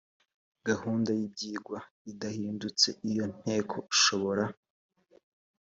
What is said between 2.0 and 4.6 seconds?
idahindutse iyo nteko ishobora